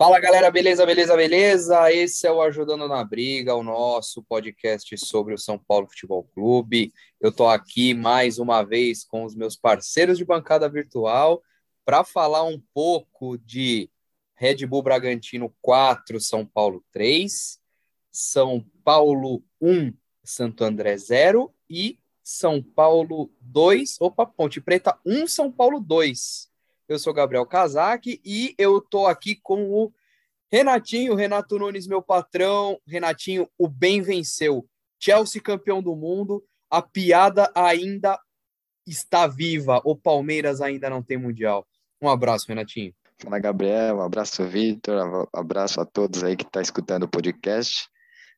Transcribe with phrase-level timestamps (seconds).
[0.00, 1.92] Fala galera, beleza, beleza, beleza?
[1.92, 6.94] Esse é o Ajudando na Briga, o nosso podcast sobre o São Paulo Futebol Clube.
[7.20, 11.42] Eu tô aqui mais uma vez com os meus parceiros de bancada virtual
[11.84, 13.90] para falar um pouco de
[14.36, 17.58] Red Bull Bragantino 4, São Paulo 3,
[18.12, 19.92] São Paulo 1,
[20.22, 26.48] Santo André 0 e São Paulo 2, opa, Ponte Preta 1, São Paulo 2.
[26.88, 29.92] Eu sou Gabriel Casac e eu tô aqui com o
[30.50, 32.80] Renatinho, Renato Nunes, meu patrão.
[32.86, 34.66] Renatinho, o bem venceu.
[34.98, 36.42] Chelsea campeão do mundo.
[36.70, 38.18] A piada ainda
[38.86, 39.82] está viva.
[39.84, 41.66] O Palmeiras ainda não tem mundial.
[42.00, 42.94] Um abraço, Renatinho.
[43.20, 43.96] Fala, Gabriel.
[43.96, 45.28] Um abraço, Vitor.
[45.34, 47.86] Um abraço a todos aí que estão tá escutando o podcast.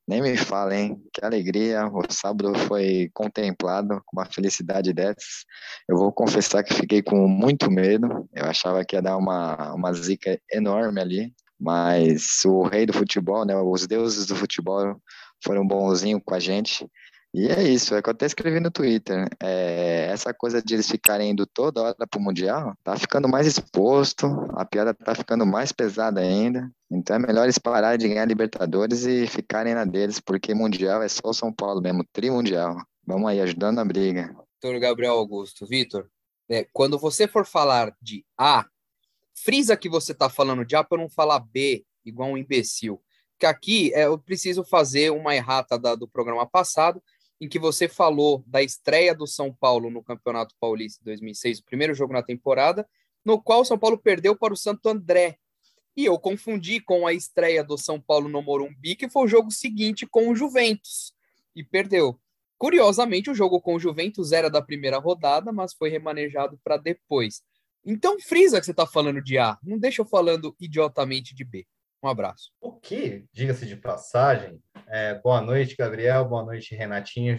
[0.06, 1.00] Nem me fala, hein?
[1.12, 1.86] Que alegria.
[1.86, 5.45] O sábado foi contemplado com uma felicidade dessas.
[5.88, 8.28] Eu vou confessar que fiquei com muito medo.
[8.34, 11.34] Eu achava que ia dar uma, uma zica enorme ali.
[11.59, 13.54] Mas o rei do futebol, né?
[13.56, 14.96] Os deuses do futebol
[15.45, 16.88] foram bonzinhos com a gente.
[17.32, 19.28] E é isso, é que eu até escrevi no Twitter.
[19.40, 24.26] É, essa coisa de eles ficarem indo toda hora pro Mundial, tá ficando mais exposto,
[24.54, 26.68] a piada tá ficando mais pesada ainda.
[26.90, 31.09] Então é melhor eles pararem de ganhar Libertadores e ficarem na deles, porque Mundial é
[31.09, 32.76] só o São Paulo mesmo, trimundial.
[33.06, 34.34] Vamos aí, ajudando na briga.
[34.60, 36.09] Doutor Gabriel Augusto, Vitor,
[36.48, 38.66] é, quando você for falar de A,
[39.32, 43.00] frisa que você tá falando de A para não falar B, igual um imbecil.
[43.38, 47.00] Que aqui é, eu preciso fazer uma errata da, do programa passado,
[47.41, 51.95] em que você falou da estreia do São Paulo no Campeonato Paulista 2006, o primeiro
[51.95, 52.87] jogo na temporada,
[53.24, 55.38] no qual o São Paulo perdeu para o Santo André.
[55.96, 59.51] E eu confundi com a estreia do São Paulo no Morumbi, que foi o jogo
[59.51, 61.13] seguinte com o Juventus,
[61.57, 62.18] e perdeu.
[62.59, 67.43] Curiosamente, o jogo com o Juventus era da primeira rodada, mas foi remanejado para depois.
[67.84, 71.66] Então, frisa que você está falando de A, não deixa eu falando idiotamente de B.
[72.03, 72.50] Um abraço.
[72.60, 77.38] O que, diga-se de passagem, é, boa noite, Gabriel, boa noite, Renatinho,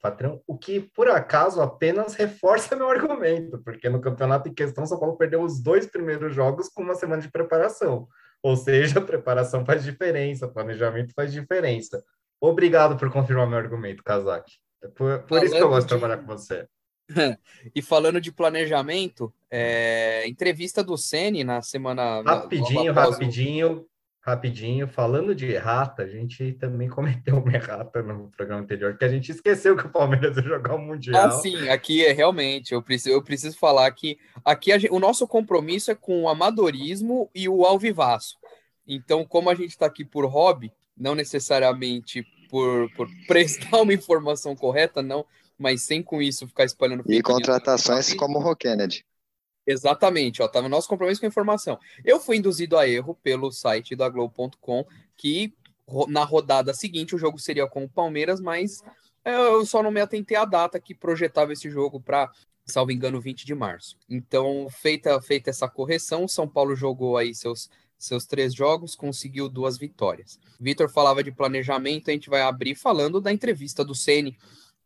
[0.00, 0.40] patrão.
[0.46, 5.16] O que, por acaso, apenas reforça meu argumento, porque no campeonato em questão, São Paulo
[5.16, 8.06] perdeu os dois primeiros jogos com uma semana de preparação.
[8.42, 12.02] Ou seja, preparação faz diferença, planejamento faz diferença.
[12.40, 14.50] Obrigado por confirmar meu argumento, Kazak.
[14.96, 16.66] Por, por isso que eu gosto de trabalhar com você.
[17.74, 22.22] e falando de planejamento, é, entrevista do Sene na semana.
[22.22, 23.86] Rapidinho, rapidinho,
[24.20, 24.88] rapidinho.
[24.88, 29.30] Falando de errata, a gente também cometeu uma errata no programa anterior, que a gente
[29.30, 31.26] esqueceu que o Palmeiras ia jogar o Mundial.
[31.26, 32.72] Ah, sim, aqui é realmente.
[32.72, 37.30] Eu preciso, eu preciso falar que aqui gente, o nosso compromisso é com o amadorismo
[37.34, 38.38] e o alvivaço.
[38.86, 44.54] Então, como a gente está aqui por hobby, não necessariamente por, por prestar uma informação
[44.54, 45.24] correta, não
[45.60, 47.04] mas sem com isso ficar espalhando.
[47.06, 49.04] E contratações como o Kennedy.
[49.66, 51.78] Exatamente, ó, tá no nosso compromisso com a informação.
[52.02, 54.86] Eu fui induzido a erro pelo site da Globo.com
[55.18, 55.52] que
[56.08, 58.82] na rodada seguinte o jogo seria com o Palmeiras, mas
[59.22, 62.30] é, eu só não me atentei à data que projetava esse jogo para,
[62.64, 63.98] salvo engano, 20 de março.
[64.08, 69.76] Então, feita, feita essa correção, São Paulo jogou aí seus, seus três jogos, conseguiu duas
[69.76, 70.40] vitórias.
[70.58, 74.38] Vitor falava de planejamento, a gente vai abrir falando da entrevista do Ceni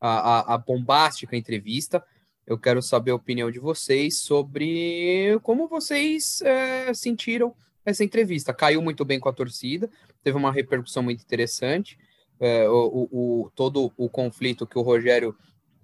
[0.05, 2.05] a, a, a bombástica entrevista.
[2.47, 7.55] Eu quero saber a opinião de vocês sobre como vocês é, sentiram
[7.87, 8.53] essa entrevista.
[8.53, 9.89] Caiu muito bem com a torcida,
[10.23, 11.99] teve uma repercussão muito interessante.
[12.39, 15.35] É, o, o, todo o conflito que o Rogério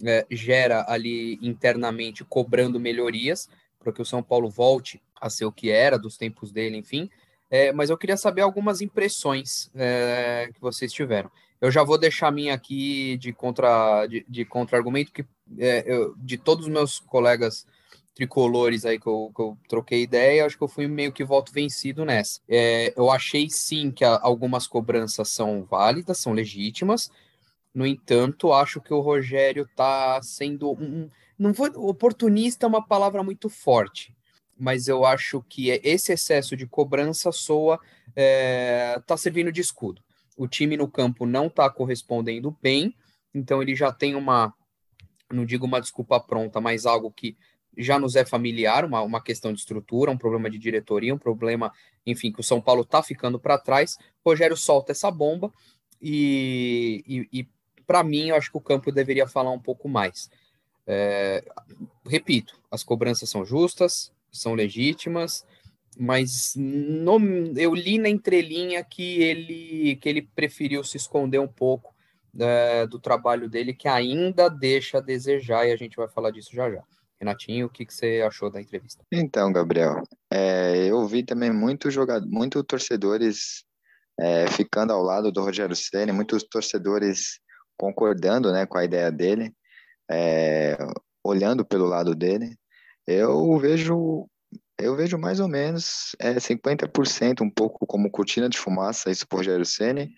[0.05, 3.49] é, gera ali internamente, cobrando melhorias,
[3.79, 7.09] para que o São Paulo volte a ser o que era, dos tempos dele, enfim.
[7.49, 11.31] É, mas eu queria saber algumas impressões é, que vocês tiveram.
[11.61, 15.25] Eu já vou deixar minha aqui de contra de, de contra-argumento, que
[15.59, 17.67] é, eu, de todos os meus colegas
[18.15, 21.53] tricolores aí que eu, que eu, troquei ideia, acho que eu fui meio que voto
[21.53, 22.41] vencido nessa.
[22.49, 27.11] É, eu achei sim que algumas cobranças são válidas, são legítimas.
[27.75, 33.23] No entanto, acho que o Rogério está sendo um, não foi oportunista é uma palavra
[33.23, 34.15] muito forte,
[34.59, 37.79] mas eu acho que esse excesso de cobrança soa
[38.17, 40.03] é, tá servindo de escudo
[40.41, 42.97] o time no campo não está correspondendo bem,
[43.35, 44.55] então ele já tem uma,
[45.31, 47.37] não digo uma desculpa pronta, mas algo que
[47.77, 51.71] já nos é familiar, uma, uma questão de estrutura, um problema de diretoria, um problema,
[52.07, 53.99] enfim, que o São Paulo está ficando para trás.
[54.25, 55.53] Rogério solta essa bomba
[56.01, 57.49] e, e, e
[57.87, 60.31] para mim, eu acho que o campo deveria falar um pouco mais.
[60.87, 61.45] É,
[62.07, 65.45] repito, as cobranças são justas, são legítimas,
[65.99, 67.19] mas no,
[67.57, 71.95] eu li na entrelinha que ele, que ele preferiu se esconder um pouco
[72.39, 76.51] é, do trabalho dele, que ainda deixa a desejar, e a gente vai falar disso
[76.53, 76.83] já já.
[77.19, 79.05] Renatinho, o que, que você achou da entrevista?
[79.13, 80.03] Então, Gabriel,
[80.33, 83.63] é, eu vi também muitos jogadores, muitos torcedores
[84.19, 87.39] é, ficando ao lado do Rogério Ceni, muitos torcedores
[87.77, 89.53] concordando, né, com a ideia dele,
[90.11, 90.79] é,
[91.23, 92.57] olhando pelo lado dele.
[93.07, 94.27] Eu vejo
[94.83, 99.39] eu vejo mais ou menos é, 50% um pouco como cortina de fumaça, isso por
[99.39, 100.13] Rogério Ceni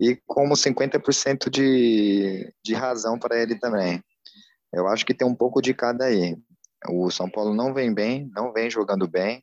[0.00, 4.02] e como 50% de, de razão para ele também.
[4.72, 6.36] Eu acho que tem um pouco de cada aí.
[6.88, 9.42] O São Paulo não vem bem, não vem jogando bem,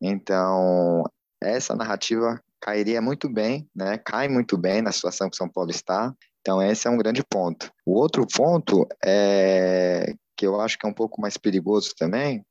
[0.00, 1.04] então
[1.42, 3.98] essa narrativa cairia muito bem, né?
[3.98, 6.12] Cai muito bem na situação que o São Paulo está.
[6.40, 7.70] Então esse é um grande ponto.
[7.86, 12.44] O outro ponto é que eu acho que é um pouco mais perigoso também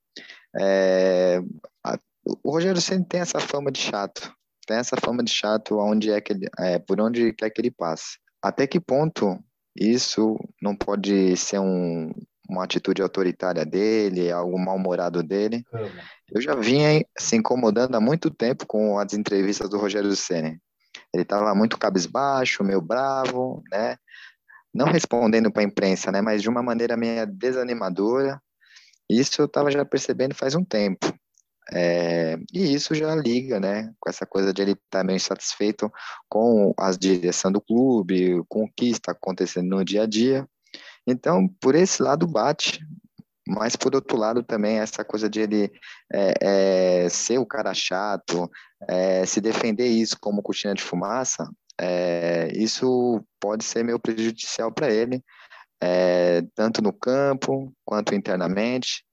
[0.60, 1.42] é,
[1.84, 1.98] a,
[2.44, 4.34] o Rogério sempre tem essa fama de chato,
[4.66, 7.72] tem essa fama de chato onde é que ele, é, por onde quer que ele
[7.72, 8.18] passe.
[8.42, 9.38] Até que ponto
[9.76, 12.12] isso não pode ser um,
[12.50, 15.64] uma atitude autoritária dele, algo mal-humorado dele?
[16.32, 20.60] Eu já vinha se incomodando há muito tempo com as entrevistas do Rogério Ceni.
[21.14, 23.98] Ele estava muito cabisbaixo, meio bravo, né?
[24.74, 26.22] Não respondendo para a imprensa, né?
[26.22, 28.42] Mas de uma maneira meio desanimadora.
[29.10, 31.14] Isso eu estava já percebendo faz um tempo.
[31.72, 35.90] É, e isso já liga, né, com essa coisa de ele estar tá meio insatisfeito
[36.28, 40.48] com a direção do clube, com o que está acontecendo no dia a dia.
[41.08, 42.80] Então, por esse lado bate,
[43.48, 45.72] mas por outro lado também essa coisa de ele
[46.12, 48.50] é, é, ser o cara chato,
[48.90, 54.92] é, se defender isso como cortina de fumaça, é, isso pode ser meio prejudicial para
[54.92, 55.24] ele,
[55.84, 59.04] é, tanto no campo quanto internamente.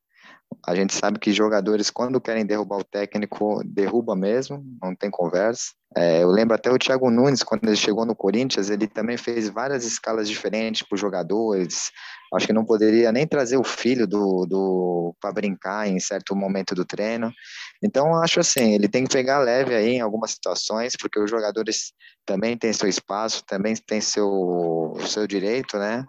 [0.65, 5.73] A gente sabe que jogadores, quando querem derrubar o técnico, derruba mesmo, não tem conversa.
[5.97, 9.49] É, eu lembro até o Thiago Nunes, quando ele chegou no Corinthians, ele também fez
[9.49, 11.91] várias escalas diferentes para os jogadores.
[12.33, 16.77] Acho que não poderia nem trazer o filho do, do para brincar em certo momento
[16.77, 17.33] do treino.
[17.83, 21.93] Então, acho assim, ele tem que pegar leve aí em algumas situações, porque os jogadores
[22.25, 26.05] também têm seu espaço, também têm seu, seu direito, né?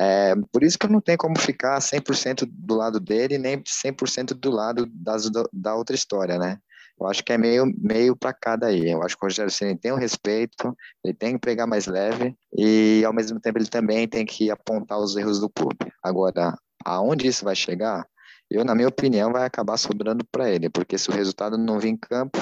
[0.00, 4.32] É, por isso que eu não tenho como ficar 100% do lado dele, nem 100%
[4.34, 6.58] do lado das, da outra história, né?
[6.98, 8.90] Eu acho que é meio, meio para cada aí.
[8.90, 12.34] Eu acho que o Rogério Ceni tem o respeito, ele tem que pegar mais leve
[12.56, 15.92] e, ao mesmo tempo, ele também tem que apontar os erros do clube.
[16.02, 18.06] Agora, aonde isso vai chegar,
[18.50, 21.88] eu, na minha opinião, vai acabar sobrando para ele, porque se o resultado não vir
[21.88, 22.38] em campo,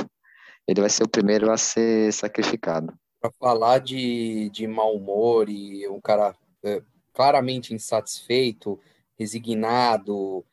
[0.68, 2.92] ele vai ser o primeiro a ser sacrificado.
[3.20, 8.78] Para falar de, de mau humor e um cara é, claramente insatisfeito,
[9.18, 10.44] resignado,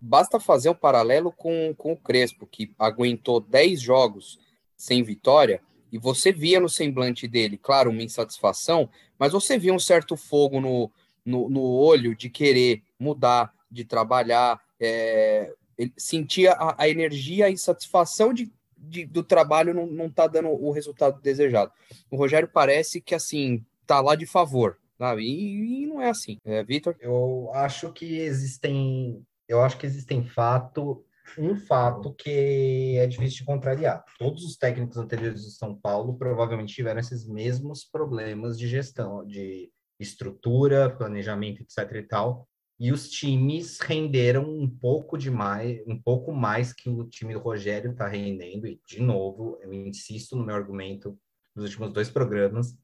[0.00, 4.38] Basta fazer um paralelo com, com o Crespo, que aguentou 10 jogos
[4.76, 5.60] sem vitória,
[5.90, 10.60] e você via no semblante dele, claro, uma insatisfação, mas você via um certo fogo
[10.60, 10.90] no,
[11.24, 15.52] no, no olho de querer mudar, de trabalhar, é,
[15.96, 20.70] sentia a, a, energia, a insatisfação de, de, do trabalho não, não tá dando o
[20.70, 21.72] resultado desejado.
[22.10, 25.22] O Rogério parece que, assim, tá lá de favor, sabe?
[25.22, 26.38] E, e não é assim.
[26.44, 26.96] É, Vitor?
[27.00, 31.04] Eu acho que existem eu acho que existem fato,
[31.38, 34.04] um fato que é difícil de contrariar.
[34.18, 39.70] Todos os técnicos anteriores do São Paulo provavelmente tiveram esses mesmos problemas de gestão, de
[39.98, 42.48] estrutura, planejamento, etc e tal.
[42.78, 47.90] E os times renderam um pouco demais, um pouco mais que o time do Rogério
[47.90, 48.68] está rendendo.
[48.68, 51.18] E, de novo, eu insisto no meu argumento
[51.56, 52.76] dos últimos dois programas,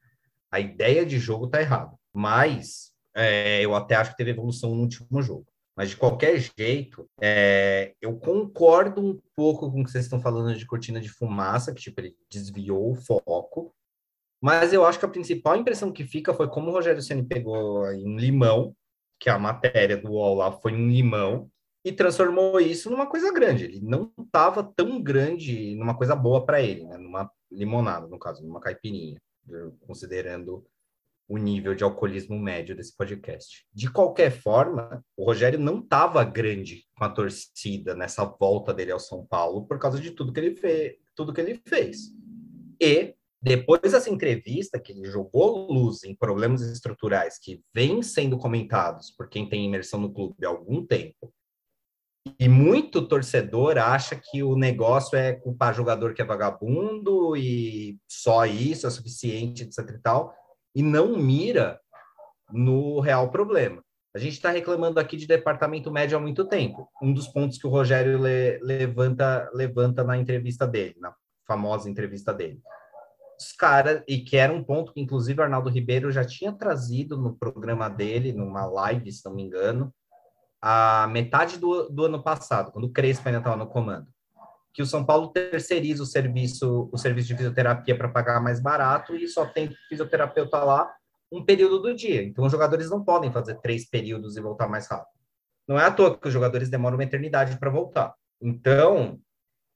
[0.51, 1.97] a ideia de jogo está errada.
[2.13, 5.47] Mas é, eu até acho que teve evolução no último jogo.
[5.77, 10.57] Mas, de qualquer jeito, é, eu concordo um pouco com o que vocês estão falando
[10.57, 13.75] de cortina de fumaça, que tipo, ele desviou o foco.
[14.41, 17.91] Mas eu acho que a principal impressão que fica foi como o Rogério Ceni pegou
[17.91, 18.75] em limão,
[19.19, 21.51] que a matéria do UOL lá foi um limão,
[21.85, 23.65] e transformou isso numa coisa grande.
[23.65, 26.97] Ele não estava tão grande numa coisa boa para ele, né?
[26.97, 29.21] numa limonada, no caso, numa caipirinha,
[29.87, 30.65] considerando
[31.29, 33.67] o nível de alcoolismo médio desse podcast.
[33.73, 39.01] De qualquer forma, o Rogério não estava grande com a torcida nessa volta dele ao
[39.01, 42.13] São Paulo por causa de tudo que ele fez, tudo que ele fez.
[42.81, 49.11] E depois dessa entrevista que ele jogou luz em problemas estruturais que vêm sendo comentados
[49.11, 51.33] por quem tem imersão no clube há algum tempo,
[52.39, 58.47] e muito torcedor acha que o negócio é culpar jogador que é vagabundo e só
[58.47, 60.35] isso é suficiente, etc e tal
[60.75, 61.81] e não mira
[62.53, 63.83] no real problema.
[64.15, 66.89] A gente está reclamando aqui de departamento médio há muito tempo.
[67.03, 71.13] Um dos pontos que o Rogério le, levanta, levanta na entrevista dele, na
[71.47, 72.61] famosa entrevista dele.
[73.39, 77.37] Os caras, e que era um ponto que, inclusive, Arnaldo Ribeiro já tinha trazido no
[77.37, 79.93] programa dele, numa live, se não me engano.
[80.63, 84.07] a metade do, do ano passado, quando o Crespo ainda estava no comando,
[84.75, 89.15] que o São Paulo terceiriza o serviço, o serviço de fisioterapia para pagar mais barato
[89.15, 90.93] e só tem fisioterapeuta lá
[91.31, 92.25] um período do dia.
[92.25, 95.15] Então, os jogadores não podem fazer três períodos e voltar mais rápido.
[95.67, 98.15] Não é à toa que os jogadores demoram uma eternidade para voltar.
[98.43, 99.21] Então,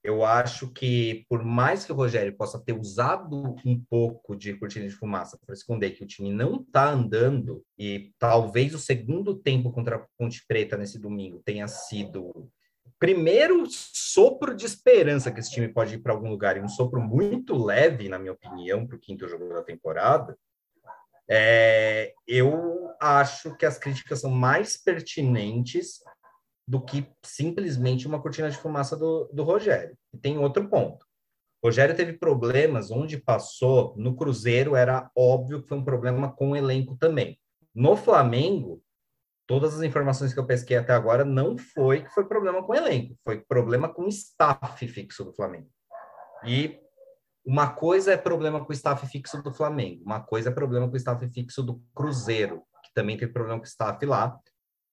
[0.03, 4.87] eu acho que, por mais que o Rogério possa ter usado um pouco de cortina
[4.87, 9.71] de fumaça para esconder que o time não está andando, e talvez o segundo tempo
[9.71, 12.51] contra a Ponte Preta nesse domingo tenha sido
[12.99, 17.01] primeiro sopro de esperança que esse time pode ir para algum lugar, e um sopro
[17.01, 20.37] muito leve, na minha opinião, para o quinto jogo da temporada,
[21.31, 26.01] é, eu acho que as críticas são mais pertinentes
[26.67, 29.97] do que simplesmente uma cortina de fumaça do, do Rogério.
[30.13, 31.07] E tem outro ponto.
[31.63, 36.51] O Rogério teve problemas onde passou, no Cruzeiro era óbvio que foi um problema com
[36.51, 37.39] o elenco também.
[37.75, 38.83] No Flamengo,
[39.49, 42.77] todas as informações que eu pesquei até agora não foi que foi problema com o
[42.77, 45.69] elenco, foi problema com o staff fixo do Flamengo.
[46.45, 46.79] E
[47.45, 50.93] uma coisa é problema com o staff fixo do Flamengo, uma coisa é problema com
[50.93, 54.39] o staff fixo do Cruzeiro, que também tem problema com o staff lá.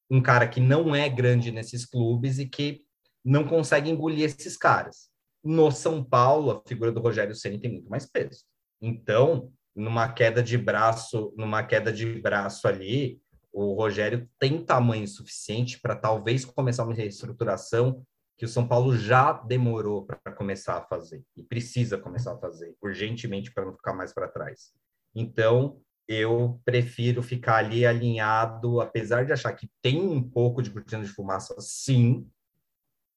[0.09, 2.81] Um cara que não é grande nesses clubes e que
[3.23, 5.09] não consegue engolir esses caras.
[5.43, 8.45] No São Paulo, a figura do Rogério Ceni tem muito mais peso.
[8.81, 13.19] Então, numa queda de braço, numa queda de braço ali,
[13.57, 18.05] o Rogério tem tamanho suficiente para talvez começar uma reestruturação
[18.37, 22.75] que o São Paulo já demorou para começar a fazer e precisa começar a fazer
[22.81, 24.73] urgentemente para não ficar mais para trás.
[25.15, 31.01] Então, eu prefiro ficar ali alinhado, apesar de achar que tem um pouco de cortina
[31.01, 32.29] de fumaça, sim.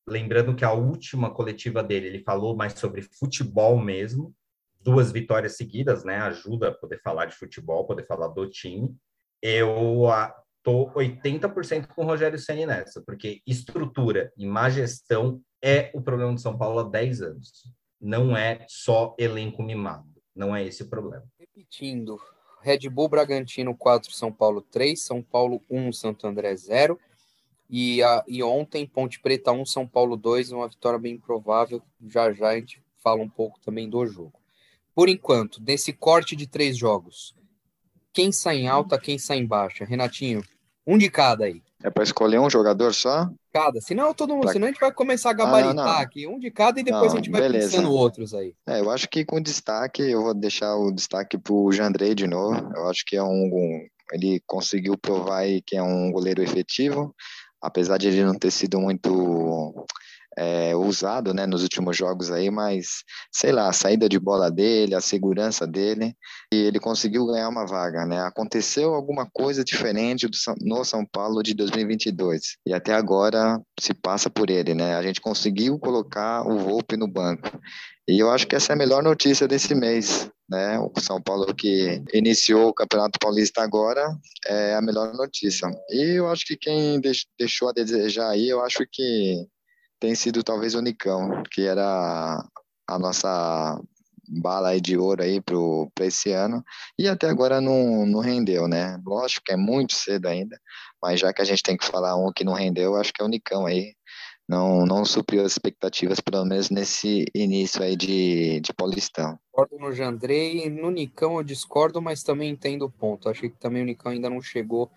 [0.08, 4.32] Lembrando que a última coletiva dele, ele falou mais sobre futebol mesmo,
[4.80, 6.18] duas vitórias seguidas, né?
[6.18, 8.96] Ajuda a poder falar de futebol, poder falar do time
[9.42, 10.06] eu
[10.62, 16.34] tô 80% com o Rogério Ceni nessa, porque estrutura e má gestão é o problema
[16.34, 17.50] do São Paulo há 10 anos.
[18.00, 20.06] Não é só elenco mimado.
[20.34, 21.24] Não é esse o problema.
[21.38, 22.20] Repetindo,
[22.60, 26.98] Red Bull Bragantino 4, São Paulo 3, São Paulo 1, Santo André 0.
[27.70, 31.82] E, a, e ontem, Ponte Preta 1, São Paulo 2, uma vitória bem provável.
[32.06, 34.38] Já já a gente fala um pouco também do jogo.
[34.94, 37.34] Por enquanto, nesse corte de três jogos,
[38.18, 39.84] quem sai em alta, quem sai em baixa.
[39.84, 40.42] Renatinho,
[40.84, 41.62] um de cada aí.
[41.84, 43.30] É para escolher um jogador só?
[43.52, 43.80] Cada.
[43.80, 44.52] Senão todo mundo, pra...
[44.52, 46.00] senão a gente vai começar a gabaritar ah, não, não.
[46.00, 47.70] aqui, um de cada e depois não, a gente vai beleza.
[47.70, 48.56] pensando outros aí.
[48.66, 52.72] É, eu acho que com destaque, eu vou deixar o destaque pro Jandrei de novo.
[52.74, 57.14] Eu acho que é um, um ele conseguiu provar aí que é um goleiro efetivo,
[57.62, 59.86] apesar de ele não ter sido muito
[60.38, 63.02] é, usado né, nos últimos jogos aí, mas
[63.32, 66.14] sei lá, a saída de bola dele, a segurança dele,
[66.52, 68.06] e ele conseguiu ganhar uma vaga.
[68.06, 68.20] Né?
[68.20, 70.28] Aconteceu alguma coisa diferente
[70.60, 74.74] no São Paulo de 2022 e até agora se passa por ele.
[74.74, 74.94] Né?
[74.94, 77.50] A gente conseguiu colocar o Volpe no banco.
[78.08, 80.78] E eu acho que essa é a melhor notícia desse mês, né?
[80.78, 84.02] O São Paulo que iniciou o Campeonato Paulista agora
[84.46, 85.68] é a melhor notícia.
[85.90, 86.98] E eu acho que quem
[87.38, 89.46] deixou a desejar aí, eu acho que
[90.00, 92.44] tem sido talvez o Nicão, que era
[92.86, 93.80] a nossa
[94.28, 96.62] bala aí de ouro aí para esse ano
[96.98, 99.00] e até agora não, não rendeu, né?
[99.04, 100.60] Lógico que é muito cedo ainda,
[101.02, 103.24] mas já que a gente tem que falar um que não rendeu, acho que é
[103.24, 103.94] o Nicão aí.
[104.48, 109.38] Não, não supriu as expectativas, pelo menos nesse início aí de, de Paulistão.
[109.44, 113.28] Discordo no Jandrei, no Nicão eu discordo, mas também entendo o ponto.
[113.28, 114.90] Achei que também o Nicão ainda não chegou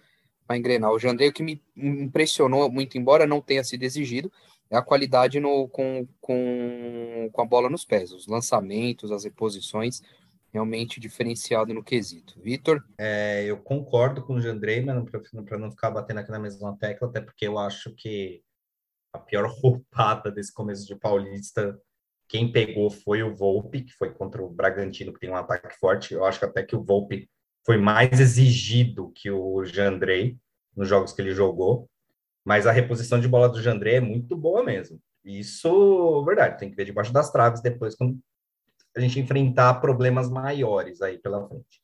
[0.47, 0.91] para engrenar.
[0.91, 4.31] O Jandrei, o que me impressionou muito, embora não tenha sido exigido,
[4.71, 10.01] é a qualidade no, com, com, com a bola nos pés, os lançamentos, as reposições,
[10.51, 12.39] realmente diferenciado no quesito.
[12.41, 12.81] Vitor?
[12.97, 15.03] É, eu concordo com o Jandrei, mas
[15.45, 18.41] para não ficar batendo aqui na mesma tecla, até porque eu acho que
[19.13, 21.77] a pior roubada desse começo de Paulista,
[22.29, 26.13] quem pegou foi o Volpe, que foi contra o Bragantino, que tem um ataque forte.
[26.13, 27.29] Eu acho que até que o Volpe
[27.65, 30.37] foi mais exigido que o Jandrei
[30.75, 31.89] nos jogos que ele jogou.
[32.45, 34.99] Mas a reposição de bola do Jandré é muito boa mesmo.
[35.23, 38.19] Isso, verdade, tem que ver debaixo das traves depois quando
[38.95, 41.81] a gente enfrentar problemas maiores aí pela frente.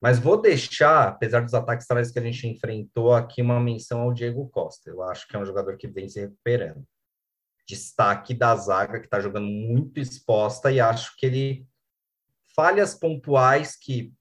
[0.00, 4.12] Mas vou deixar, apesar dos ataques traves que a gente enfrentou aqui, uma menção ao
[4.12, 4.90] Diego Costa.
[4.90, 6.84] Eu acho que é um jogador que vem se recuperando.
[7.66, 11.66] Destaque da zaga, que está jogando muito exposta, e acho que ele
[12.54, 14.12] falhas pontuais que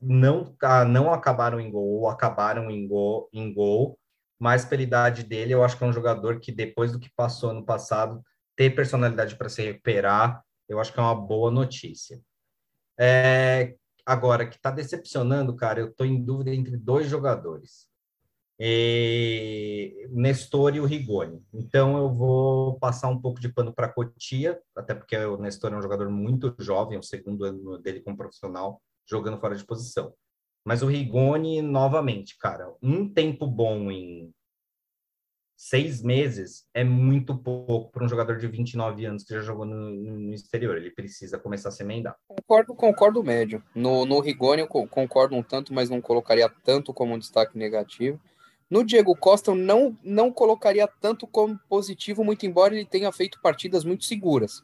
[0.00, 3.97] não, ah, não acabaram em gol, ou acabaram em gol, em gol
[4.38, 7.52] mas pela idade dele, eu acho que é um jogador que depois do que passou
[7.52, 8.22] no passado,
[8.56, 12.20] ter personalidade para se recuperar, eu acho que é uma boa notícia.
[12.98, 17.88] É, agora, que está decepcionando, cara, eu estou em dúvida entre dois jogadores.
[18.58, 21.42] e Nestor e o Rigoni.
[21.52, 25.76] Então eu vou passar um pouco de pano para Cotia, até porque o Nestor é
[25.76, 30.12] um jogador muito jovem, é o segundo ano dele como profissional, jogando fora de posição.
[30.64, 34.32] Mas o Rigoni, novamente, cara, um tempo bom em
[35.58, 39.90] seis meses é muito pouco para um jogador de 29 anos que já jogou no,
[39.90, 40.76] no, exterior.
[40.76, 42.16] Ele precisa começar a se emendar.
[42.28, 43.60] Concordo, concordo médio.
[43.74, 48.20] No, no Rigoni eu concordo um tanto, mas não colocaria tanto como um destaque negativo.
[48.70, 53.40] No Diego Costa eu não, não colocaria tanto como positivo, muito embora ele tenha feito
[53.42, 54.62] partidas muito seguras.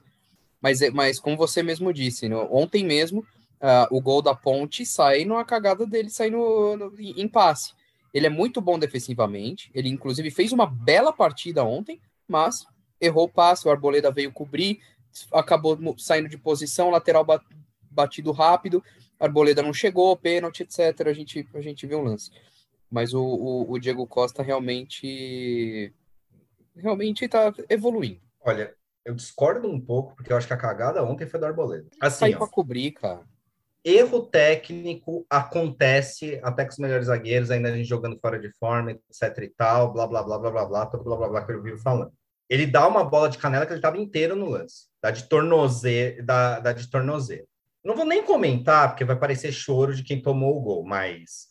[0.61, 3.27] Mas, é, mas como você mesmo disse, ontem mesmo
[3.65, 7.73] uh, o gol da Ponte sai numa cagada dele, sai no, no, em passe.
[8.13, 9.71] Ele é muito bom defensivamente.
[9.75, 12.67] Ele, inclusive, fez uma bela partida ontem, mas
[13.01, 13.67] errou o passe.
[13.67, 14.81] O Arboleda veio cobrir,
[15.33, 17.27] acabou saindo de posição, lateral
[17.91, 18.85] batido rápido.
[19.19, 21.09] Arboleda não chegou, pênalti, etc.
[21.09, 22.31] A gente, a gente viu um lance.
[22.91, 25.93] Mas o, o, o Diego Costa realmente
[26.77, 28.21] realmente está evoluindo.
[28.41, 31.89] Olha, eu discordo um pouco, porque eu acho que a cagada ontem foi do Arboleda.
[32.01, 33.25] Assim, Saiu para cobrir, cara
[33.85, 38.93] erro técnico acontece até com os melhores zagueiros, ainda a gente jogando fora de forma,
[38.93, 41.63] etc e tal, blá, blá, blá, blá, blá, blá, todo blá, blá, blá que eu
[41.63, 42.13] vivo falando.
[42.49, 46.25] Ele dá uma bola de canela que ele estava inteiro no lance, dá de tornozeiro,
[46.25, 47.47] dá, dá de tornozeiro.
[47.85, 51.49] Não vou nem comentar, porque vai parecer choro de quem tomou o gol, mas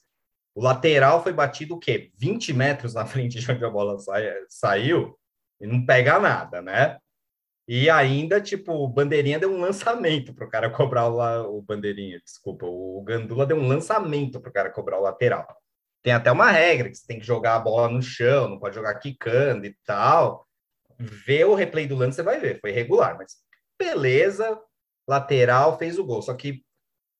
[0.55, 2.11] o lateral foi batido o quê?
[2.15, 3.97] 20 metros na frente de onde a bola
[4.49, 5.17] saiu
[5.61, 6.97] e não pega nada, né?
[7.67, 12.19] E ainda, tipo, o Bandeirinha deu um lançamento para o cara cobrar o, o Bandeirinha,
[12.23, 15.47] desculpa, o Gandula deu um lançamento para o cara cobrar o lateral.
[16.01, 18.75] Tem até uma regra que você tem que jogar a bola no chão, não pode
[18.75, 20.45] jogar quicando e tal.
[20.99, 23.37] Vê o replay do lance, você vai ver, foi regular, mas
[23.79, 24.59] beleza,
[25.07, 26.21] lateral fez o gol.
[26.21, 26.65] Só que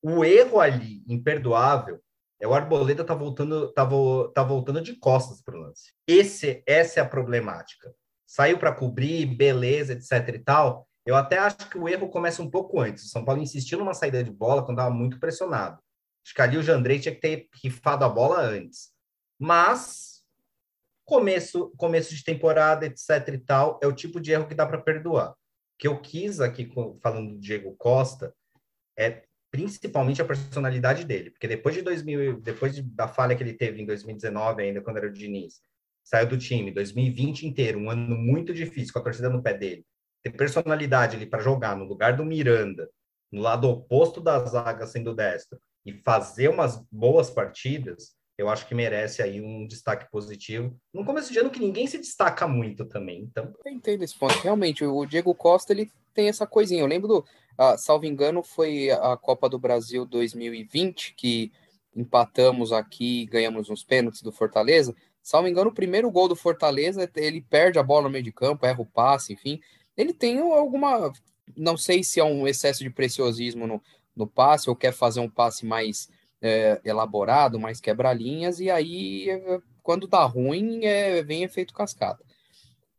[0.02, 2.02] o erro ali, imperdoável,
[2.42, 3.88] é o Arboleda tá voltando, tá,
[4.34, 5.94] tá voltando de costas para o lance.
[6.06, 7.94] Esse, essa é a problemática
[8.34, 10.90] saiu para cobrir, beleza, etc e tal.
[11.06, 13.04] Eu até acho que o erro começa um pouco antes.
[13.04, 15.78] O São Paulo insistiu numa saída de bola quando estava muito pressionado.
[16.26, 18.90] Acho que ali o Jandrei tinha que ter rifado a bola antes.
[19.38, 20.24] Mas
[21.06, 24.82] começo, começo de temporada, etc e tal, é o tipo de erro que dá para
[24.82, 25.34] perdoar.
[25.34, 25.36] O
[25.78, 26.68] que eu quis aqui
[27.04, 28.34] falando do Diego Costa
[28.98, 33.80] é principalmente a personalidade dele, porque depois de 2000, depois da falha que ele teve
[33.80, 35.62] em 2019 ainda quando era o Diniz,
[36.04, 39.86] saiu do time 2020 inteiro, um ano muito difícil, com a torcida no pé dele,
[40.22, 42.90] ter personalidade ali para jogar no lugar do Miranda,
[43.32, 48.74] no lado oposto da zaga sendo destro, e fazer umas boas partidas, eu acho que
[48.74, 50.76] merece aí um destaque positivo.
[50.94, 53.54] No começo de ano que ninguém se destaca muito também, então...
[53.66, 54.34] Eu entendo esse ponto.
[54.40, 56.82] Realmente, o Diego Costa, ele tem essa coisinha.
[56.82, 57.26] Eu lembro do,
[57.58, 61.52] ah, salvo engano, foi a Copa do Brasil 2020, que
[61.96, 67.40] empatamos aqui, ganhamos uns pênaltis do Fortaleza, Salvo engano, o primeiro gol do Fortaleza, ele
[67.40, 69.62] perde a bola no meio de campo, erra o passe, enfim.
[69.96, 71.14] Ele tem alguma.
[71.56, 73.82] Não sei se é um excesso de preciosismo no,
[74.14, 76.10] no passe ou quer fazer um passe mais
[76.42, 79.28] é, elaborado, mais quebra-linhas, e aí,
[79.82, 82.24] quando dá ruim, é, vem efeito cascata.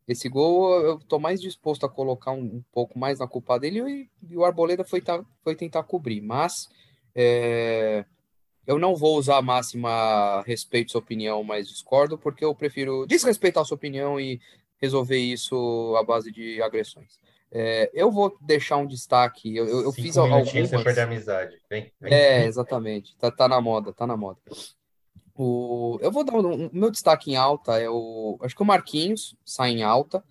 [0.07, 3.81] Esse gol eu tô mais disposto a colocar um, um pouco mais na culpa dele
[3.81, 6.69] e, e o Arboleda foi, tá, foi tentar cobrir, mas
[7.15, 8.05] é,
[8.65, 13.65] eu não vou usar a máxima respeito sua opinião, mas discordo, porque eu prefiro desrespeitar
[13.65, 14.39] sua opinião e
[14.81, 17.19] resolver isso à base de agressões.
[17.51, 19.55] É, eu vou deixar um destaque.
[19.55, 20.51] Eu, eu fiz algumas.
[20.51, 21.57] Você perde a amizade.
[21.69, 22.13] Vem, vem.
[22.13, 23.15] É, exatamente.
[23.17, 24.39] Tá, tá na moda, tá na moda.
[25.33, 28.37] O, eu vou dar um, um, meu destaque em alta é o.
[28.41, 30.23] Acho que o Marquinhos sai em alta.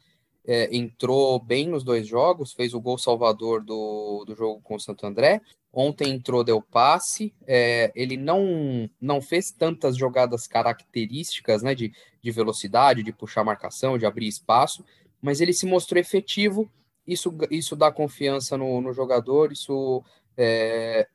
[0.47, 4.81] É, entrou bem nos dois jogos, fez o gol salvador do, do jogo com o
[4.81, 5.41] Santo André.
[5.77, 7.35] Ontem entrou, deu passe.
[7.47, 13.99] É, ele não, não fez tantas jogadas características né, de, de velocidade, de puxar marcação,
[13.99, 14.85] de abrir espaço,
[15.21, 16.71] mas ele se mostrou efetivo.
[17.05, 20.03] Isso, isso dá confiança no, no jogador, isso
[20.37, 21.09] é,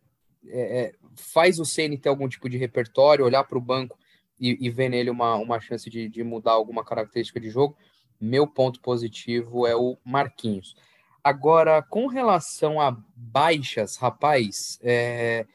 [0.45, 3.97] é, é faz o CN ter algum tipo de repertório, olhar para o banco
[4.37, 7.77] e, e, ver nele uma, uma chance de, de mudar alguma característica de jogo.
[8.19, 10.75] Meu ponto positivo é o Marquinhos.
[11.23, 15.45] Agora, com relação a baixas, rapaz, é,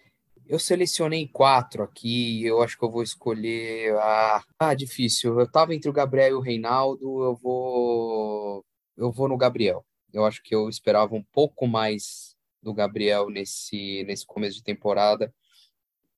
[0.46, 2.44] eu selecionei quatro aqui.
[2.44, 3.96] Eu acho que eu vou escolher.
[3.96, 5.38] Ah, ah, difícil.
[5.40, 7.22] Eu tava entre o Gabriel e o Reinaldo.
[7.22, 8.64] Eu vou.
[8.96, 9.84] Eu vou no Gabriel.
[10.12, 15.34] Eu acho que eu esperava um pouco mais do Gabriel nesse, nesse começo de temporada,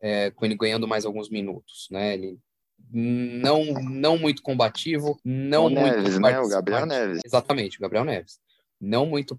[0.01, 2.15] é, com ele ganhando mais alguns minutos, né?
[2.15, 2.39] Ele
[2.93, 5.97] não, não muito combativo, não o muito.
[5.97, 6.39] Neves, né?
[6.41, 7.21] O Gabriel Neves.
[7.25, 8.39] Exatamente, o Gabriel Neves
[8.81, 9.39] não muito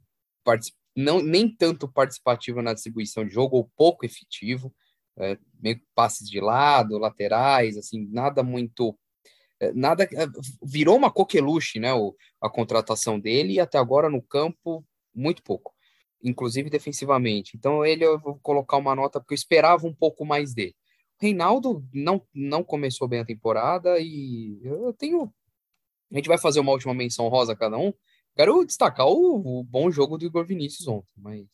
[0.96, 4.74] não nem tanto participativo na distribuição de jogo ou pouco efetivo,
[5.18, 8.98] é, meio passes de lado, laterais, assim, nada muito
[9.60, 10.28] é, nada é,
[10.64, 11.94] virou uma coqueluche, né?
[11.94, 15.74] O, a contratação dele e até agora no campo muito pouco,
[16.24, 17.58] inclusive defensivamente.
[17.58, 20.76] Então ele eu vou colocar uma nota porque eu esperava um pouco mais dele.
[21.20, 25.34] O Reinaldo não não começou bem a temporada e eu tenho
[26.12, 27.94] a gente vai fazer uma última menção rosa cada um.
[28.38, 31.48] Quero destacar o, o bom jogo do Igor Vinícius ontem, mas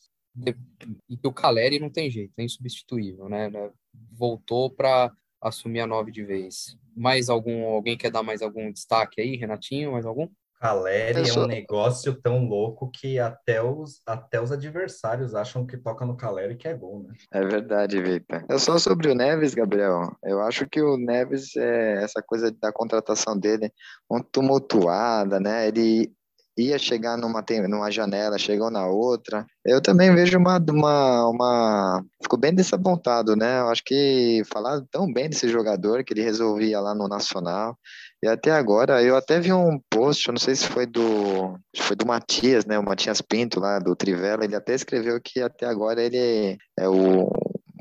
[1.10, 3.50] e que o Caleri não tem jeito, é insubstituível, né?
[3.50, 3.72] né
[4.12, 6.78] voltou para assumir a nove de vez.
[6.96, 10.28] Mais algum, alguém quer dar mais algum destaque aí, Renatinho, mais algum?
[10.60, 16.06] Caleri é um negócio tão louco que até os, até os adversários acham que toca
[16.06, 17.14] no Caleri que é gol, né?
[17.34, 18.46] É verdade, Victor.
[18.50, 20.16] É só sobre o Neves, Gabriel.
[20.24, 23.72] Eu acho que o Neves, é essa coisa da contratação dele,
[24.10, 25.68] um tumultuada, né?
[25.68, 26.14] Ele
[26.58, 29.46] ia chegar numa, numa janela, chegou na outra.
[29.66, 32.06] Eu também vejo uma, uma, uma.
[32.22, 33.60] Fico bem desapontado, né?
[33.60, 37.78] Eu acho que falar tão bem desse jogador que ele resolvia lá no Nacional.
[38.22, 41.60] E até agora, eu até vi um post, não sei se foi do.
[41.76, 42.78] Foi do Matias, né?
[42.80, 44.46] O Matias Pinto lá do Trivela.
[44.46, 47.30] Ele até escreveu que até agora ele é o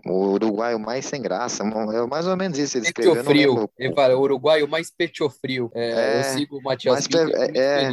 [0.04, 2.76] o uruguaio mais sem graça, é mais ou menos isso.
[2.76, 3.24] Ele escreveu.
[3.24, 3.70] Frio.
[3.78, 5.70] Ele fala, o uruguaio mais petiofrio.
[5.74, 7.37] É, é, eu sigo o Matias Pinto.
[7.37, 7.90] É, é,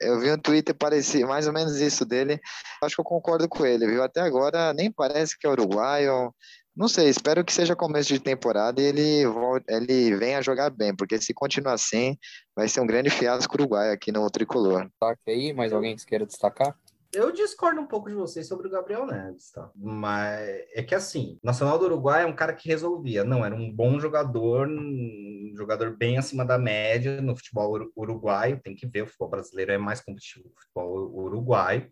[0.00, 2.40] eu vi um Twitter parecido, mais ou menos isso dele.
[2.82, 4.02] Acho que eu concordo com ele, viu?
[4.02, 6.32] Até agora nem parece que é uruguaio.
[6.76, 10.94] Não sei, espero que seja começo de temporada e ele, volte, ele venha jogar bem,
[10.94, 12.16] porque se continuar assim,
[12.56, 14.88] vai ser um grande fiasco uruguaio aqui no tricolor.
[14.98, 16.76] Tá aí, mais alguém que queira destacar?
[17.14, 19.70] Eu discordo um pouco de vocês sobre o Gabriel Neves, tá?
[19.76, 20.40] Mas
[20.74, 23.24] é que assim, Nacional do Uruguai é um cara que resolvia.
[23.24, 28.60] Não, era um bom jogador, um jogador bem acima da média no futebol uruguaio.
[28.60, 31.90] Tem que ver, o futebol brasileiro é mais competitivo que o futebol uruguaio.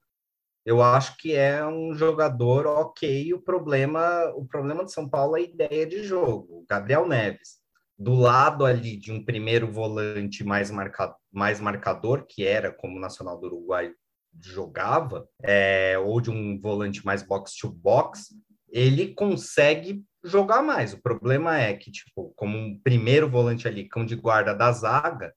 [0.64, 3.32] Eu acho que é um jogador ok.
[3.34, 6.64] O problema, o problema de São Paulo é a ideia de jogo.
[6.68, 7.58] Gabriel Neves,
[7.98, 13.00] do lado ali de um primeiro volante mais, marcado, mais marcador, que era como o
[13.00, 13.92] Nacional do Uruguai
[14.40, 18.34] jogava, é, ou de um volante mais box-to-box,
[18.70, 20.92] ele consegue jogar mais.
[20.92, 25.34] O problema é que, tipo, como um primeiro volante ali, cão de guarda da zaga,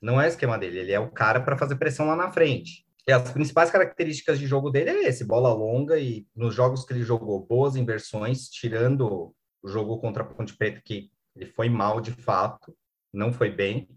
[0.00, 2.84] não é o esquema dele, ele é o cara para fazer pressão lá na frente.
[3.06, 6.92] E as principais características de jogo dele é esse, bola longa e nos jogos que
[6.92, 12.00] ele jogou, boas inversões, tirando o jogo contra a Ponte Preta, que ele foi mal
[12.00, 12.76] de fato,
[13.12, 13.88] não foi bem.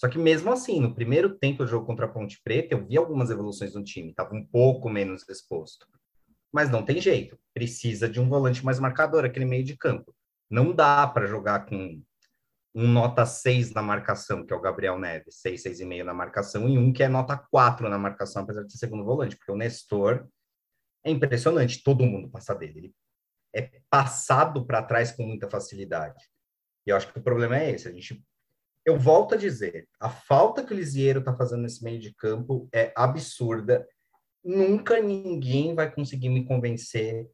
[0.00, 2.96] Só que mesmo assim, no primeiro tempo do jogo contra a Ponte Preta, eu vi
[2.96, 5.86] algumas evoluções no time, estava um pouco menos exposto.
[6.50, 10.16] Mas não tem jeito, precisa de um volante mais marcador, aquele meio de campo.
[10.48, 12.02] Não dá para jogar com
[12.74, 16.78] um nota 6 na marcação, que é o Gabriel Neves, 6, 6,5 na marcação, e
[16.78, 20.26] um que é nota 4 na marcação, apesar de ser segundo volante, porque o Nestor
[21.04, 22.94] é impressionante, todo mundo passa dele.
[23.52, 26.24] Ele é passado para trás com muita facilidade.
[26.86, 28.24] E eu acho que o problema é esse, a gente
[28.90, 32.68] eu volto a dizer, a falta que o Lisieiro está fazendo nesse meio de campo
[32.72, 33.86] é absurda.
[34.44, 37.26] Nunca ninguém vai conseguir me convencer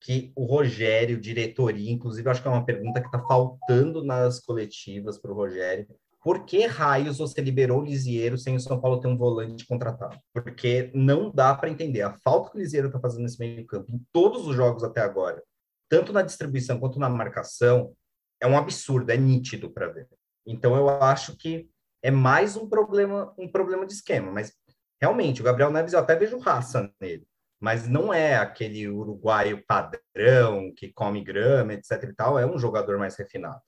[0.00, 5.18] que o Rogério, diretoria, inclusive acho que é uma pergunta que está faltando nas coletivas
[5.18, 5.86] para o Rogério.
[6.22, 10.16] Por que raios você liberou o Lisieiro sem o São Paulo ter um volante contratado?
[10.32, 12.02] Porque não dá para entender.
[12.02, 14.84] A falta que o Lisieiro está fazendo nesse meio de campo, em todos os jogos
[14.84, 15.42] até agora,
[15.88, 17.92] tanto na distribuição quanto na marcação,
[18.40, 20.06] é um absurdo, é nítido para ver.
[20.46, 21.70] Então eu acho que
[22.02, 24.54] é mais um problema, um problema de esquema, mas
[25.00, 27.26] realmente o Gabriel Neves eu até vejo raça nele,
[27.60, 32.98] mas não é aquele uruguaio padrão que come grama, etc e tal, é um jogador
[32.98, 33.60] mais refinado.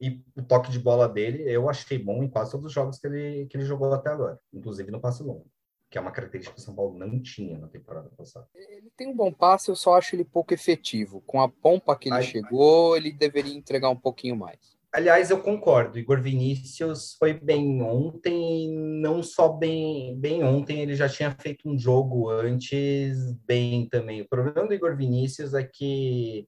[0.00, 3.06] E o toque de bola dele eu achei bom em quase todos os jogos que
[3.06, 5.50] ele, que ele jogou até agora, inclusive no passe longo,
[5.90, 8.46] que é uma característica que o São Paulo não tinha na temporada passada.
[8.54, 11.20] Ele tem um bom passe, eu só acho ele pouco efetivo.
[11.22, 14.73] Com a pompa que ele Ai, chegou, ele deveria entregar um pouquinho mais.
[14.94, 15.98] Aliás, eu concordo.
[15.98, 21.76] Igor Vinícius foi bem ontem, não só bem, bem ontem, ele já tinha feito um
[21.76, 24.22] jogo antes bem também.
[24.22, 26.46] O problema do Igor Vinícius é que,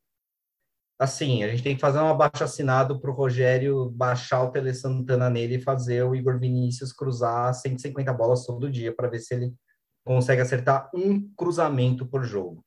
[0.96, 4.72] assim, a gente tem que fazer um abaixo assinado para o Rogério baixar o Tele
[4.72, 9.35] Santana nele e fazer o Igor Vinícius cruzar 150 bolas todo dia para ver se
[9.35, 9.52] ele
[10.04, 12.64] consegue acertar um cruzamento por jogo.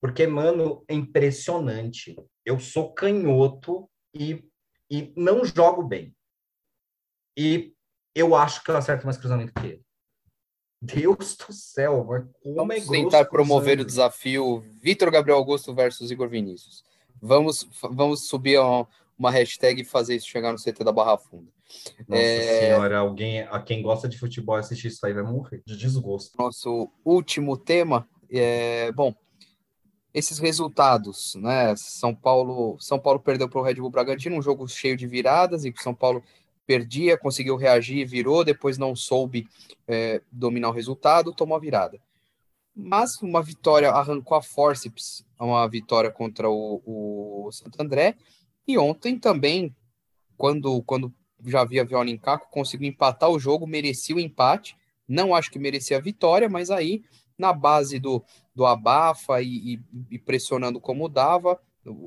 [0.00, 2.16] Porque, mano, é impressionante.
[2.46, 4.42] Eu sou canhoto e
[4.90, 6.14] e não jogo bem.
[7.36, 7.72] E
[8.14, 9.82] eu acho que eu acerto mais cruzamento que ele.
[10.80, 16.10] Deus do céu, mas como Vamos é tentar promover o desafio Vitor Gabriel Augusto versus
[16.10, 16.84] Igor Vinícius.
[17.20, 18.60] Vamos, vamos subir
[19.18, 21.50] uma hashtag e fazer isso chegar no CT da Barra Funda.
[22.06, 22.60] Nossa é...
[22.60, 26.38] senhora, alguém a quem gosta de futebol assistir isso aí vai morrer de desgosto.
[26.38, 29.14] Nosso último tema é, bom,
[30.18, 31.74] esses resultados, né?
[31.76, 35.64] São Paulo, São Paulo perdeu para o Red Bull Bragantino, um jogo cheio de viradas
[35.64, 36.22] e que São Paulo
[36.66, 39.48] perdia, conseguiu reagir, virou, depois não soube
[39.86, 41.98] é, dominar o resultado, tomou a virada.
[42.74, 46.82] Mas uma vitória arrancou a forceps, uma vitória contra o,
[47.46, 48.16] o Santo André,
[48.66, 49.74] e ontem também,
[50.36, 51.12] quando, quando
[51.46, 54.76] já havia Viola em Caco, conseguiu empatar o jogo, merecia o empate,
[55.08, 57.02] não acho que merecia a vitória, mas aí,
[57.38, 58.22] na base do,
[58.54, 61.60] do abafa e, e, e pressionando como dava,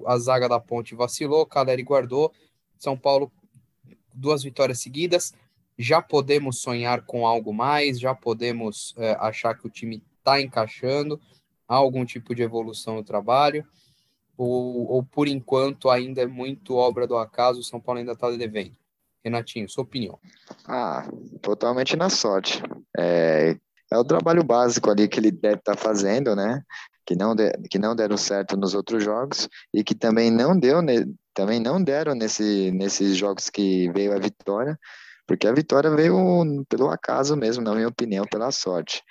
[0.06, 2.32] a zaga da ponte vacilou, Caleri guardou,
[2.78, 3.32] São Paulo
[4.14, 5.34] duas vitórias seguidas,
[5.78, 11.20] já podemos sonhar com algo mais, já podemos é, achar que o time está encaixando,
[11.68, 13.66] há algum tipo de evolução no trabalho,
[14.38, 18.30] ou, ou por enquanto ainda é muito obra do acaso, o São Paulo ainda está
[18.32, 18.76] devendo.
[19.24, 20.20] Renatinho, sua opinião.
[20.66, 21.08] Ah,
[21.42, 22.62] totalmente na sorte.
[22.98, 23.56] É,
[23.92, 26.62] é o trabalho básico ali que ele deve estar tá fazendo, né?
[27.06, 30.78] Que não, de, que não deram certo nos outros jogos e que também não deu
[31.34, 34.78] também não deram nesse, nesses jogos que veio a vitória,
[35.26, 39.02] porque a vitória veio pelo acaso mesmo, na minha opinião, pela sorte.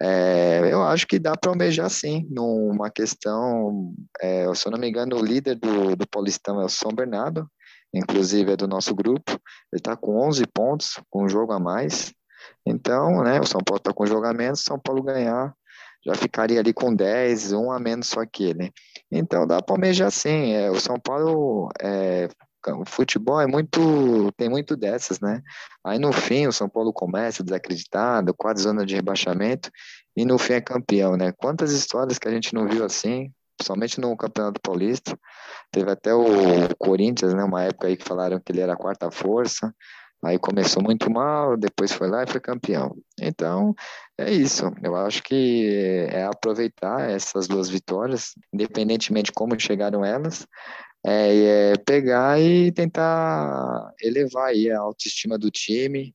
[0.00, 4.88] É, eu acho que dá para almejar sim, numa questão, é, se eu não me
[4.88, 7.46] engano, o líder do, do Paulistão é o São Bernardo,
[7.92, 9.32] inclusive é do nosso grupo,
[9.70, 12.12] ele está com 11 pontos, com um jogo a mais,
[12.66, 15.54] então, né, o São Paulo está com menos, São Paulo ganhar
[16.04, 18.72] já ficaria ali com 10, um a menos só que ele.
[19.10, 20.52] Então dá para almejar sim.
[20.52, 22.28] É, o São Paulo, é,
[22.68, 25.40] o futebol é muito, tem muito dessas, né?
[25.84, 29.70] Aí no fim o São Paulo começa desacreditado, quase zona de rebaixamento,
[30.16, 31.32] e no fim é campeão, né?
[31.32, 35.16] Quantas histórias que a gente não viu assim, principalmente no Campeonato Paulista.
[35.70, 36.24] Teve até o
[36.78, 37.44] Corinthians, né?
[37.44, 39.72] Uma época aí que falaram que ele era a quarta força.
[40.24, 42.96] Aí começou muito mal, depois foi lá e foi campeão.
[43.20, 43.74] Então,
[44.16, 44.70] é isso.
[44.82, 50.46] Eu acho que é aproveitar essas duas vitórias, independentemente de como chegaram elas,
[51.04, 56.14] é, é pegar e tentar elevar aí a autoestima do time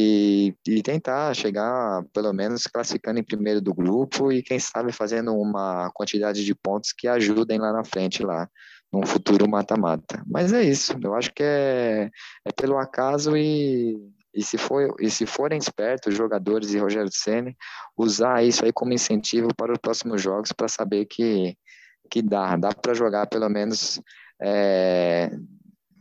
[0.00, 5.34] e, e tentar chegar, pelo menos, classificando em primeiro do grupo e, quem sabe, fazendo
[5.34, 8.48] uma quantidade de pontos que ajudem lá na frente, lá
[8.94, 10.22] num futuro mata-mata.
[10.24, 12.08] Mas é isso, eu acho que é,
[12.44, 13.98] é pelo acaso e,
[14.32, 17.56] e, se for, e se forem espertos os jogadores e Rogério Ceni
[17.96, 21.56] usar isso aí como incentivo para os próximos jogos para saber que,
[22.08, 24.00] que dá, dá para jogar pelo menos
[24.40, 25.28] é,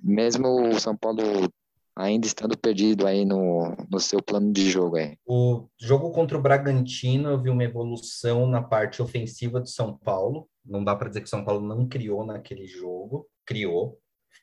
[0.04, 1.52] mesmo o São Paulo
[1.96, 5.18] ainda estando perdido aí no, no seu plano de jogo aí.
[5.26, 10.48] O jogo contra o Bragantino, eu vi uma evolução na parte ofensiva do São Paulo.
[10.66, 14.00] Não dá para dizer que o São Paulo não criou naquele jogo, criou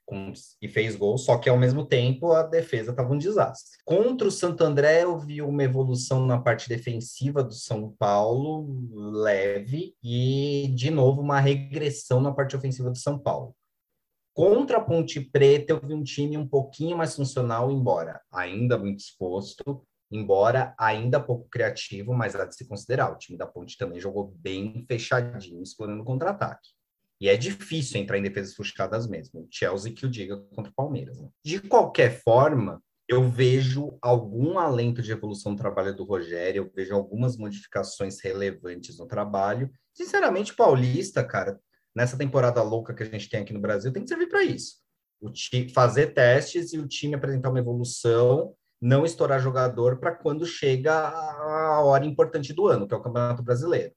[0.07, 3.79] com, e fez gol, só que ao mesmo tempo a defesa estava um desastre.
[3.85, 8.69] Contra o Santo André, eu vi uma evolução na parte defensiva do São Paulo,
[9.13, 13.55] leve, e de novo uma regressão na parte ofensiva do São Paulo.
[14.33, 19.01] Contra a Ponte Preta, eu vi um time um pouquinho mais funcional, embora ainda muito
[19.01, 23.13] exposto, embora ainda pouco criativo, mas há de se considerar.
[23.13, 26.69] O time da Ponte também jogou bem fechadinho, explorando contra-ataque.
[27.21, 29.43] E é difícil entrar em defesas frustradas mesmo.
[29.43, 31.21] O Chelsea que o diga contra o Palmeiras.
[31.21, 31.29] Né?
[31.45, 36.95] De qualquer forma, eu vejo algum alento de evolução no trabalho do Rogério, eu vejo
[36.95, 39.71] algumas modificações relevantes no trabalho.
[39.93, 41.61] Sinceramente, Paulista, cara,
[41.95, 44.77] nessa temporada louca que a gente tem aqui no Brasil, tem que servir para isso.
[45.21, 45.31] O
[45.75, 51.81] fazer testes e o time apresentar uma evolução, não estourar jogador para quando chega a
[51.83, 53.93] hora importante do ano, que é o Campeonato Brasileiro.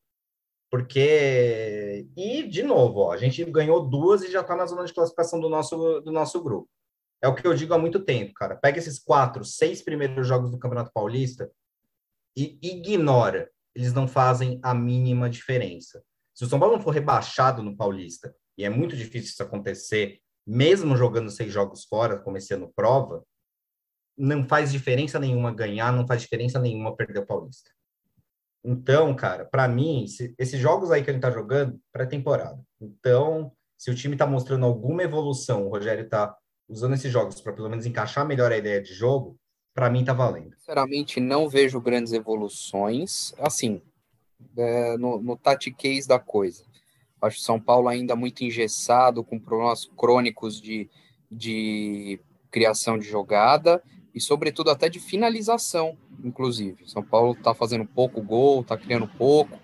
[0.69, 4.93] Porque, e de novo, ó, a gente ganhou duas e já está na zona de
[4.93, 6.67] classificação do nosso, do nosso grupo.
[7.22, 8.56] É o que eu digo há muito tempo, cara.
[8.56, 11.50] Pega esses quatro, seis primeiros jogos do Campeonato Paulista
[12.36, 13.50] e ignora.
[13.76, 16.04] Eles não fazem a mínima diferença.
[16.34, 20.19] Se o São Paulo não for rebaixado no Paulista, e é muito difícil isso acontecer,
[20.46, 23.24] mesmo jogando seis jogos fora, como esse ano prova,
[24.17, 27.71] não faz diferença nenhuma ganhar, não faz diferença nenhuma perder o Paulista.
[28.63, 32.60] Então, cara, para mim, se, esses jogos aí que ele tá jogando, pré-temporada.
[32.80, 36.36] Então, se o time tá mostrando alguma evolução, o Rogério tá
[36.69, 39.38] usando esses jogos para pelo menos encaixar melhor a ideia de jogo,
[39.73, 40.56] para mim tá valendo.
[40.58, 43.34] Sinceramente, não vejo grandes evoluções.
[43.38, 43.82] Assim,
[44.56, 46.63] é, no, no tatiquês da coisa.
[47.21, 50.89] Acho São Paulo ainda muito engessado, com problemas crônicos de,
[51.30, 53.82] de criação de jogada
[54.13, 56.88] e, sobretudo, até de finalização, inclusive.
[56.88, 59.60] São Paulo está fazendo pouco gol, está criando pouco.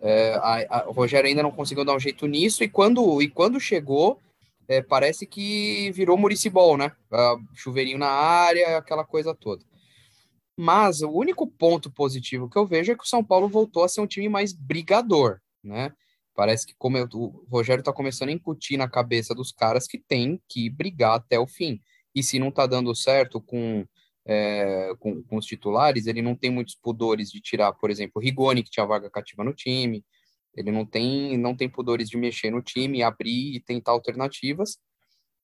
[0.00, 3.28] É, a, a, o Rogério ainda não conseguiu dar um jeito nisso, e quando, e
[3.28, 4.18] quando chegou,
[4.66, 6.92] é, parece que virou Muricibol, né?
[7.54, 9.64] chuveirinho na área, aquela coisa toda.
[10.56, 13.88] Mas o único ponto positivo que eu vejo é que o São Paulo voltou a
[13.88, 15.92] ser um time mais brigador, né?
[16.34, 19.98] Parece que como eu, o Rogério está começando a incutir na cabeça dos caras que
[19.98, 21.80] tem que brigar até o fim.
[22.14, 23.86] E se não está dando certo com,
[24.24, 28.20] é, com, com, os titulares, ele não tem muitos pudores de tirar, por exemplo, o
[28.20, 30.04] Rigoni, que tinha vaga cativa no time,
[30.54, 34.78] ele não tem, não tem pudores de mexer no time, abrir e tentar alternativas,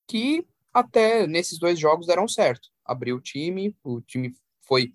[0.07, 2.69] que até nesses dois jogos deram certo.
[2.85, 4.93] Abriu o time, o time foi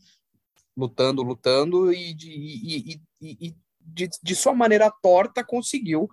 [0.76, 6.04] lutando, lutando, e de, e, e, e de, de sua maneira torta conseguiu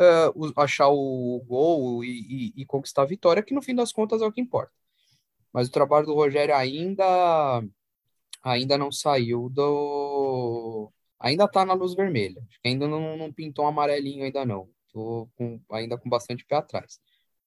[0.00, 4.22] uh, achar o gol e, e, e, conquistar a vitória, que no fim das contas
[4.22, 4.72] é o que importa.
[5.52, 7.62] Mas o trabalho do Rogério ainda
[8.42, 10.90] ainda não saiu do.
[11.18, 12.42] Ainda tá na luz vermelha.
[12.64, 14.68] Ainda não, não pintou um amarelinho, ainda não.
[14.92, 16.98] Tô com, ainda com bastante pé atrás.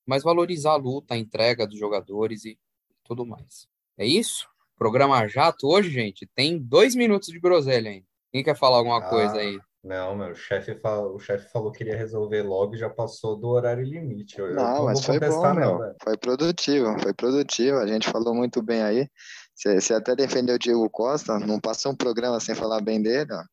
[0.06, 2.58] Mas valorizar a luta, a entrega dos jogadores e
[3.04, 3.68] tudo mais.
[3.98, 4.48] É isso?
[4.78, 8.06] Programa jato hoje, gente, tem dois minutos de groselha ainda.
[8.32, 9.60] Quem quer falar alguma ah, coisa aí?
[9.84, 13.36] Não, meu, o chefe falou, o chefe falou que queria resolver logo e já passou
[13.36, 14.39] do horário limite.
[14.39, 15.96] Eu, não, eu mas foi bom, meu.
[16.02, 17.80] Foi produtivo, foi produtivo.
[17.80, 19.10] A gente falou muito bem aí.
[19.54, 23.43] Você até defendeu o Diego Costa, não passou um programa sem falar bem dele, ó.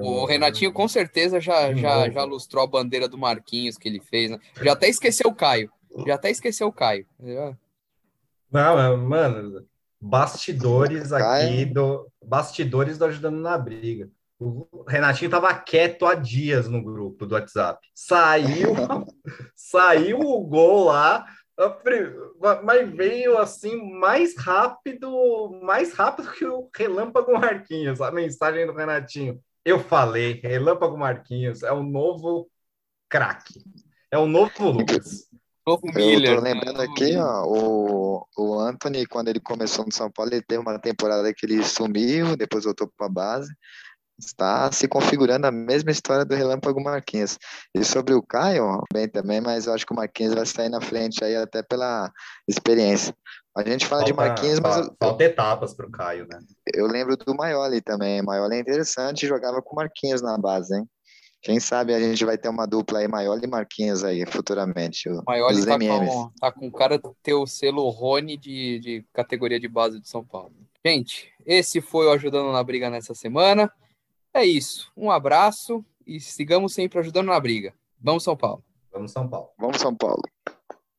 [0.00, 4.30] o Renatinho com certeza já, já, já lustrou a bandeira do Marquinhos que ele fez,
[4.30, 4.40] né?
[4.60, 5.70] Já até esqueceu o Caio.
[6.06, 7.06] Já até esqueceu o Caio.
[8.50, 9.66] Não, mano,
[10.00, 14.10] bastidores aqui do bastidores do ajudando na briga.
[14.38, 17.86] O Renatinho tava quieto há dias no grupo do WhatsApp.
[17.94, 18.74] Saiu,
[19.56, 21.24] saiu o gol lá,
[22.62, 29.40] mas veio assim mais rápido, mais rápido que o Relâmpago Marquinhos, a mensagem do Renatinho.
[29.64, 32.48] Eu falei, Relâmpago Marquinhos é o novo
[33.08, 33.64] craque.
[34.10, 35.26] É o novo Lucas.
[35.66, 36.34] Novo Miller.
[36.34, 40.40] Eu tô lembrando aqui, ó, o, o Anthony, quando ele começou no São Paulo, ele
[40.40, 43.52] teve uma temporada que ele sumiu, depois voltou para a base
[44.18, 47.38] está se configurando a mesma história do Relâmpago Marquinhos.
[47.74, 50.80] E sobre o Caio, bem também, mas eu acho que o Marquinhos vai sair na
[50.80, 52.10] frente aí até pela
[52.48, 53.14] experiência.
[53.56, 54.90] A gente fala falta, de Marquinhos, mas.
[55.00, 56.38] Falta etapas para o Caio, né?
[56.74, 58.22] Eu lembro do Maioli também.
[58.22, 60.86] Maioli é interessante, jogava com o Marquinhos na base, hein?
[61.40, 65.08] Quem sabe a gente vai ter uma dupla aí, Maioli e Marquinhos aí, futuramente.
[65.08, 69.60] O Maioli tá com, tá com cara de ter o selo Rony de, de categoria
[69.60, 70.52] de base de São Paulo.
[70.84, 73.72] Gente, esse foi o Ajudando na Briga nessa semana.
[74.36, 74.92] É isso.
[74.94, 77.72] Um abraço e sigamos sempre ajudando na briga.
[77.98, 78.62] Vamos, São Paulo.
[78.92, 79.48] Vamos, São Paulo.
[79.58, 80.20] Vamos, São Paulo.